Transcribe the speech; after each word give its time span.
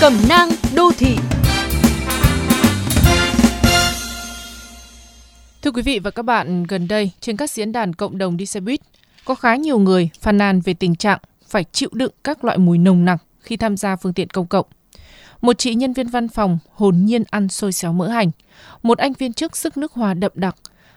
Cẩm 0.00 0.12
nang 0.28 0.48
đô 0.74 0.90
thị 0.98 1.16
Thưa 5.62 5.70
quý 5.70 5.82
vị 5.82 5.98
và 5.98 6.10
các 6.10 6.22
bạn, 6.22 6.64
gần 6.64 6.88
đây 6.88 7.10
trên 7.20 7.36
các 7.36 7.50
diễn 7.50 7.72
đàn 7.72 7.94
cộng 7.94 8.18
đồng 8.18 8.36
đi 8.36 8.46
xe 8.46 8.60
buýt, 8.60 8.80
có 9.24 9.34
khá 9.34 9.56
nhiều 9.56 9.78
người 9.78 10.10
phàn 10.20 10.38
nàn 10.38 10.60
về 10.60 10.74
tình 10.74 10.96
trạng 10.96 11.18
phải 11.48 11.64
chịu 11.72 11.88
đựng 11.92 12.12
các 12.24 12.44
loại 12.44 12.58
mùi 12.58 12.78
nồng 12.78 13.04
nặc 13.04 13.22
khi 13.40 13.56
tham 13.56 13.76
gia 13.76 13.96
phương 13.96 14.12
tiện 14.12 14.30
công 14.30 14.46
cộng. 14.46 14.66
Một 15.40 15.58
chị 15.58 15.74
nhân 15.74 15.92
viên 15.92 16.08
văn 16.08 16.28
phòng 16.28 16.58
hồn 16.74 16.96
nhiên 17.04 17.24
ăn 17.30 17.48
xôi 17.48 17.72
xéo 17.72 17.92
mỡ 17.92 18.08
hành, 18.08 18.30
một 18.82 18.98
anh 18.98 19.12
viên 19.12 19.32
chức 19.32 19.56
sức 19.56 19.76
nước 19.76 19.92
hoa 19.92 20.14
đậm 20.14 20.32
đặc, 20.34 20.56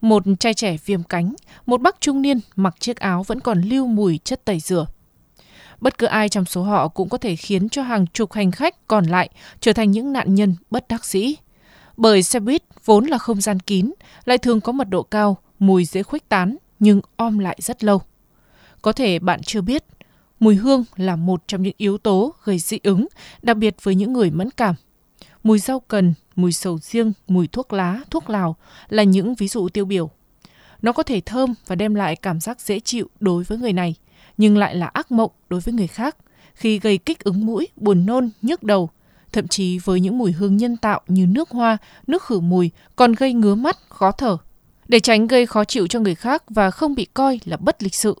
một 0.00 0.22
trai 0.40 0.54
trẻ 0.54 0.76
viêm 0.84 1.02
cánh, 1.02 1.34
một 1.66 1.80
bác 1.80 2.00
trung 2.00 2.22
niên 2.22 2.40
mặc 2.56 2.74
chiếc 2.80 2.96
áo 2.96 3.22
vẫn 3.22 3.40
còn 3.40 3.60
lưu 3.60 3.86
mùi 3.86 4.18
chất 4.24 4.44
tẩy 4.44 4.60
rửa. 4.60 4.86
Bất 5.84 5.98
cứ 5.98 6.06
ai 6.06 6.28
trong 6.28 6.44
số 6.44 6.62
họ 6.62 6.88
cũng 6.88 7.08
có 7.08 7.18
thể 7.18 7.36
khiến 7.36 7.68
cho 7.68 7.82
hàng 7.82 8.06
chục 8.06 8.32
hành 8.32 8.50
khách 8.50 8.88
còn 8.88 9.04
lại 9.04 9.30
trở 9.60 9.72
thành 9.72 9.90
những 9.90 10.12
nạn 10.12 10.34
nhân 10.34 10.56
bất 10.70 10.88
đắc 10.88 11.04
dĩ. 11.04 11.34
Bởi 11.96 12.22
xe 12.22 12.40
buýt 12.40 12.62
vốn 12.84 13.06
là 13.06 13.18
không 13.18 13.40
gian 13.40 13.60
kín, 13.60 13.92
lại 14.24 14.38
thường 14.38 14.60
có 14.60 14.72
mật 14.72 14.88
độ 14.88 15.02
cao, 15.02 15.36
mùi 15.58 15.84
dễ 15.84 16.02
khuếch 16.02 16.28
tán 16.28 16.56
nhưng 16.78 17.00
om 17.16 17.38
lại 17.38 17.58
rất 17.62 17.84
lâu. 17.84 18.02
Có 18.82 18.92
thể 18.92 19.18
bạn 19.18 19.42
chưa 19.42 19.60
biết, 19.60 19.84
mùi 20.40 20.54
hương 20.54 20.84
là 20.96 21.16
một 21.16 21.42
trong 21.46 21.62
những 21.62 21.74
yếu 21.76 21.98
tố 21.98 22.34
gây 22.44 22.58
dị 22.58 22.78
ứng, 22.82 23.06
đặc 23.42 23.56
biệt 23.56 23.76
với 23.82 23.94
những 23.94 24.12
người 24.12 24.30
mẫn 24.30 24.50
cảm. 24.50 24.74
Mùi 25.42 25.58
rau 25.58 25.80
cần, 25.80 26.14
mùi 26.36 26.52
sầu 26.52 26.78
riêng, 26.78 27.12
mùi 27.28 27.46
thuốc 27.46 27.72
lá, 27.72 28.00
thuốc 28.10 28.30
lào 28.30 28.56
là 28.88 29.02
những 29.02 29.34
ví 29.34 29.48
dụ 29.48 29.68
tiêu 29.68 29.84
biểu. 29.84 30.10
Nó 30.82 30.92
có 30.92 31.02
thể 31.02 31.20
thơm 31.20 31.54
và 31.66 31.74
đem 31.74 31.94
lại 31.94 32.16
cảm 32.16 32.40
giác 32.40 32.60
dễ 32.60 32.80
chịu 32.80 33.08
đối 33.20 33.44
với 33.44 33.58
người 33.58 33.72
này, 33.72 33.94
nhưng 34.36 34.58
lại 34.58 34.74
là 34.74 34.86
ác 34.86 35.12
mộng 35.12 35.30
đối 35.48 35.60
với 35.60 35.74
người 35.74 35.86
khác 35.86 36.16
khi 36.54 36.78
gây 36.78 36.98
kích 36.98 37.24
ứng 37.24 37.46
mũi, 37.46 37.68
buồn 37.76 38.06
nôn, 38.06 38.30
nhức 38.42 38.62
đầu, 38.62 38.90
thậm 39.32 39.48
chí 39.48 39.78
với 39.78 40.00
những 40.00 40.18
mùi 40.18 40.32
hương 40.32 40.56
nhân 40.56 40.76
tạo 40.76 41.00
như 41.08 41.26
nước 41.26 41.50
hoa, 41.50 41.78
nước 42.06 42.22
khử 42.22 42.40
mùi 42.40 42.70
còn 42.96 43.12
gây 43.12 43.32
ngứa 43.32 43.54
mắt, 43.54 43.78
khó 43.88 44.10
thở. 44.10 44.36
Để 44.88 45.00
tránh 45.00 45.26
gây 45.26 45.46
khó 45.46 45.64
chịu 45.64 45.86
cho 45.86 46.00
người 46.00 46.14
khác 46.14 46.42
và 46.48 46.70
không 46.70 46.94
bị 46.94 47.06
coi 47.14 47.40
là 47.44 47.56
bất 47.56 47.82
lịch 47.82 47.94
sự, 47.94 48.16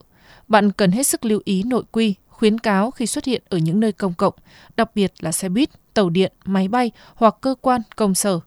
bạn 0.48 0.72
cần 0.72 0.90
hết 0.90 1.06
sức 1.06 1.24
lưu 1.24 1.40
ý 1.44 1.62
nội 1.62 1.84
quy, 1.92 2.14
khuyến 2.28 2.58
cáo 2.58 2.90
khi 2.90 3.06
xuất 3.06 3.24
hiện 3.24 3.42
ở 3.48 3.58
những 3.58 3.80
nơi 3.80 3.92
công 3.92 4.14
cộng, 4.14 4.34
đặc 4.76 4.90
biệt 4.94 5.12
là 5.20 5.32
xe 5.32 5.48
buýt, 5.48 5.70
tàu 5.94 6.10
điện, 6.10 6.32
máy 6.44 6.68
bay 6.68 6.90
hoặc 7.14 7.36
cơ 7.40 7.54
quan, 7.60 7.80
công 7.96 8.14
sở. 8.14 8.40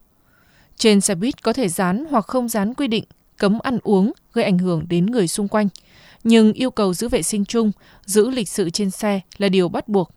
Trên 0.77 1.01
xe 1.01 1.15
buýt 1.15 1.43
có 1.43 1.53
thể 1.53 1.69
dán 1.69 2.05
hoặc 2.09 2.25
không 2.27 2.49
dán 2.49 2.73
quy 2.73 2.87
định 2.87 3.03
cấm 3.37 3.59
ăn 3.59 3.77
uống 3.83 4.11
gây 4.33 4.45
ảnh 4.45 4.57
hưởng 4.57 4.85
đến 4.89 5.05
người 5.05 5.27
xung 5.27 5.47
quanh. 5.47 5.67
Nhưng 6.29 6.53
yêu 6.53 6.71
cầu 6.71 6.93
giữ 6.93 7.09
vệ 7.09 7.23
sinh 7.23 7.45
chung, 7.45 7.71
giữ 8.05 8.29
lịch 8.29 8.49
sự 8.49 8.69
trên 8.69 8.89
xe 8.89 9.19
là 9.37 9.49
điều 9.49 9.69
bắt 9.69 9.87
buộc. 9.87 10.11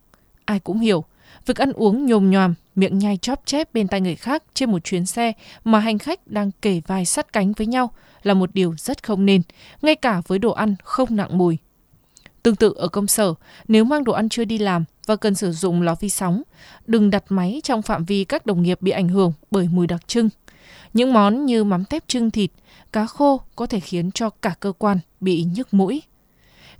Ai 0.44 0.61
cũng 0.61 0.80
hiểu, 0.80 1.05
việc 1.47 1.56
ăn 1.56 1.72
uống 1.72 2.06
nhồm 2.06 2.30
nhòm, 2.30 2.55
miệng 2.75 2.98
nhai 2.98 3.16
chóp 3.16 3.42
chép 3.47 3.75
bên 3.75 3.89
tay 3.89 4.00
người 4.00 4.16
khác 4.16 4.42
trên 4.55 4.70
một 4.70 4.84
chuyến 4.84 5.06
xe 5.06 5.33
mà 5.64 5.78
hành 5.78 5.98
khách 5.98 6.27
đang 6.27 6.50
kể 6.62 6.81
vai 6.86 7.05
sát 7.05 7.33
cánh 7.33 7.53
với 7.53 7.66
nhau 7.66 7.91
là 8.22 8.34
một 8.34 8.50
điều 8.55 8.75
rất 8.78 9.03
không 9.03 9.27
nên, 9.27 9.42
ngay 9.83 9.94
cả 9.94 10.22
với 10.27 10.38
đồ 10.38 10.53
ăn 10.53 10.75
không 10.84 11.16
nặng 11.16 11.38
mùi. 11.38 11.58
Tương 12.42 12.56
tự 12.56 12.75
ở 12.77 12.88
công 12.88 13.06
sở, 13.06 13.34
nếu 13.69 13.84
mang 13.84 14.05
đồ 14.05 14.12
ăn 14.12 14.28
chưa 14.28 14.44
đi 14.44 14.58
làm 14.58 14.84
và 15.11 15.16
cần 15.16 15.34
sử 15.34 15.53
dụng 15.53 15.83
lò 15.83 15.94
vi 16.00 16.08
sóng, 16.08 16.42
đừng 16.86 17.11
đặt 17.11 17.25
máy 17.28 17.61
trong 17.64 17.83
phạm 17.83 18.05
vi 18.05 18.25
các 18.25 18.47
đồng 18.47 18.62
nghiệp 18.62 18.83
bị 18.83 18.91
ảnh 18.91 19.08
hưởng 19.08 19.33
bởi 19.50 19.69
mùi 19.72 19.86
đặc 19.86 20.08
trưng. 20.08 20.28
Những 20.92 21.12
món 21.12 21.47
như 21.47 21.64
mắm 21.64 21.84
tép 21.84 22.08
trưng 22.08 22.30
thịt, 22.30 22.50
cá 22.92 23.06
khô 23.06 23.41
có 23.56 23.66
thể 23.66 23.81
khiến 23.81 24.11
cho 24.11 24.31
cả 24.31 24.55
cơ 24.61 24.72
quan 24.72 24.98
bị 25.20 25.44
nhức 25.55 25.75
mũi. 25.75 26.03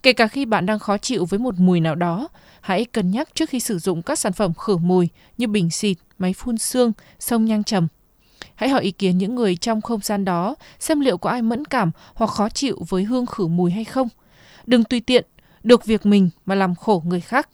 Kể 0.03 0.13
cả 0.13 0.27
khi 0.27 0.45
bạn 0.45 0.67
đang 0.67 0.79
khó 0.79 0.99
chịu 0.99 1.25
với 1.25 1.39
một 1.39 1.55
mùi 1.59 1.81
nào 1.81 1.95
đó, 1.95 2.29
hãy 2.61 2.85
cân 2.85 3.11
nhắc 3.11 3.29
trước 3.35 3.49
khi 3.49 3.61
sử 3.61 3.79
dụng 3.79 4.03
các 4.03 4.19
sản 4.19 4.33
phẩm 4.33 4.55
khử 4.55 4.77
mùi 4.77 5.09
như 5.39 5.47
bình 5.47 5.71
xịt, 5.71 5.99
máy 6.19 6.33
phun 6.33 6.59
xương, 6.59 6.93
sông 7.19 7.45
nhang 7.45 7.65
trầm. 7.65 7.89
Hãy 8.55 8.69
hỏi 8.69 8.83
ý 8.83 8.91
kiến 8.91 9.19
những 9.19 9.35
người 9.35 9.57
trong 9.57 9.81
không 9.81 10.01
gian 10.01 10.25
đó 10.25 10.55
xem 10.79 11.01
liệu 11.01 11.19
có 11.19 11.31
ai 11.31 11.43
mẫn 11.43 11.65
cảm 11.65 11.91
hoặc 12.15 12.31
khó 12.31 12.49
chịu 12.49 12.79
với 12.89 13.05
hương 13.05 13.27
khử 13.27 13.47
mùi 13.47 13.71
hay 13.71 13.85
không. 13.85 14.09
Đừng 14.67 14.85
tùy 14.85 15.01
tiện, 15.01 15.25
được 15.63 15.85
việc 15.85 16.07
mình 16.07 16.31
mà 16.47 16.55
làm 16.55 16.75
khổ 16.75 17.03
người 17.07 17.21
khác. 17.21 17.49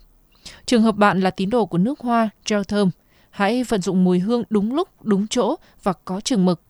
Trường 0.66 0.82
hợp 0.82 0.96
bạn 0.96 1.20
là 1.20 1.30
tín 1.30 1.50
đồ 1.50 1.66
của 1.66 1.78
nước 1.78 2.00
hoa, 2.00 2.28
gel 2.48 2.62
thơm, 2.68 2.90
hãy 3.30 3.64
vận 3.64 3.82
dụng 3.82 4.04
mùi 4.04 4.18
hương 4.18 4.42
đúng 4.50 4.74
lúc, 4.74 4.88
đúng 5.02 5.26
chỗ 5.26 5.54
và 5.82 5.92
có 6.04 6.20
chừng 6.20 6.44
mực. 6.44 6.60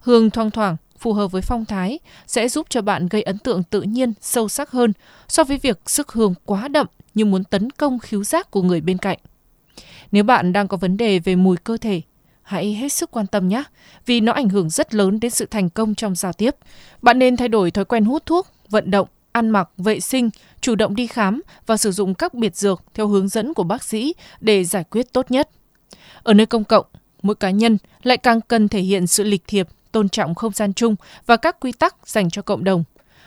Hương 0.00 0.30
thoang 0.30 0.50
thoảng, 0.50 0.76
phù 0.98 1.12
hợp 1.12 1.32
với 1.32 1.42
phong 1.42 1.64
thái 1.64 1.98
sẽ 2.26 2.48
giúp 2.48 2.66
cho 2.70 2.82
bạn 2.82 3.08
gây 3.08 3.22
ấn 3.22 3.38
tượng 3.38 3.62
tự 3.62 3.82
nhiên, 3.82 4.12
sâu 4.20 4.48
sắc 4.48 4.70
hơn 4.70 4.92
so 5.28 5.44
với 5.44 5.58
việc 5.58 5.80
sức 5.86 6.12
hương 6.12 6.34
quá 6.44 6.68
đậm 6.68 6.86
như 7.14 7.24
muốn 7.24 7.44
tấn 7.44 7.70
công 7.70 7.98
khiếu 7.98 8.24
giác 8.24 8.50
của 8.50 8.62
người 8.62 8.80
bên 8.80 8.98
cạnh. 8.98 9.18
Nếu 10.12 10.24
bạn 10.24 10.52
đang 10.52 10.68
có 10.68 10.76
vấn 10.76 10.96
đề 10.96 11.18
về 11.18 11.36
mùi 11.36 11.56
cơ 11.56 11.76
thể, 11.76 12.00
hãy 12.42 12.74
hết 12.74 12.92
sức 12.92 13.10
quan 13.10 13.26
tâm 13.26 13.48
nhé, 13.48 13.64
vì 14.06 14.20
nó 14.20 14.32
ảnh 14.32 14.48
hưởng 14.48 14.70
rất 14.70 14.94
lớn 14.94 15.20
đến 15.20 15.30
sự 15.30 15.46
thành 15.46 15.70
công 15.70 15.94
trong 15.94 16.14
giao 16.14 16.32
tiếp. 16.32 16.56
Bạn 17.02 17.18
nên 17.18 17.36
thay 17.36 17.48
đổi 17.48 17.70
thói 17.70 17.84
quen 17.84 18.04
hút 18.04 18.26
thuốc, 18.26 18.46
vận 18.68 18.90
động, 18.90 19.08
ăn 19.32 19.50
mặc, 19.50 19.70
vệ 19.78 20.00
sinh, 20.00 20.30
chủ 20.60 20.74
động 20.74 20.96
đi 20.96 21.06
khám 21.06 21.42
và 21.66 21.76
sử 21.76 21.92
dụng 21.92 22.14
các 22.14 22.34
biệt 22.34 22.56
dược 22.56 22.82
theo 22.94 23.08
hướng 23.08 23.28
dẫn 23.28 23.54
của 23.54 23.62
bác 23.62 23.84
sĩ 23.84 24.14
để 24.40 24.64
giải 24.64 24.84
quyết 24.84 25.12
tốt 25.12 25.30
nhất. 25.30 25.50
Ở 26.22 26.34
nơi 26.34 26.46
công 26.46 26.64
cộng, 26.64 26.86
mỗi 27.22 27.34
cá 27.34 27.50
nhân 27.50 27.78
lại 28.02 28.16
càng 28.16 28.40
cần 28.40 28.68
thể 28.68 28.80
hiện 28.80 29.06
sự 29.06 29.24
lịch 29.24 29.42
thiệp, 29.46 29.68
tôn 29.92 30.08
trọng 30.08 30.34
không 30.34 30.52
gian 30.52 30.72
chung 30.72 30.96
và 31.26 31.36
các 31.36 31.60
quy 31.60 31.72
tắc 31.72 31.96
dành 32.08 32.30
cho 32.30 32.42
cộng 32.42 32.64
đồng. 32.64 32.84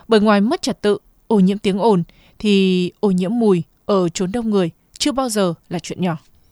Bởi 0.07 0.19
ngoài 0.19 0.41
mất 0.41 0.61
trật 0.61 0.81
tự, 0.81 0.97
ô 1.27 1.39
nhiễm 1.39 1.57
tiếng 1.57 1.79
ồn 1.79 2.03
thì 2.39 2.91
ô 2.99 3.11
nhiễm 3.11 3.39
mùi 3.39 3.63
ở 3.85 4.09
chốn 4.09 4.31
đông 4.31 4.49
người 4.49 4.69
chưa 4.97 5.11
bao 5.11 5.29
giờ 5.29 5.53
là 5.69 5.79
chuyện 5.79 6.01
nhỏ. 6.01 6.17